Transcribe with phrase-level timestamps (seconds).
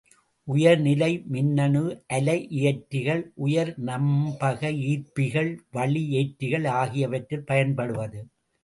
[0.47, 1.83] உயர் நிலைப்பு மின்னணு
[2.17, 4.61] அலை இயற்றிகள், உயர் நம்பக
[4.89, 8.21] ஈர்ப்பிகள், வளி ஏற்றிகள் ஆகியவற்றில் பயன்படுவது.